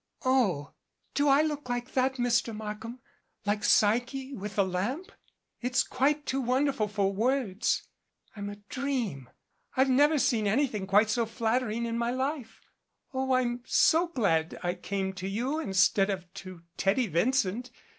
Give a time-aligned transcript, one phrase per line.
[0.25, 0.73] "Oh,
[1.13, 2.55] do I look like that, Mr.
[2.57, 3.01] Markham,
[3.45, 5.11] like Psyche with the lamp?
[5.61, 7.83] It's quite too wonderful for words.
[8.35, 9.29] I'm a dream.
[9.77, 12.61] I've never seen anything quite so flattering in my life.
[13.13, 17.69] Oh, I'm so glad I came to you instead of to Teddy Vincent.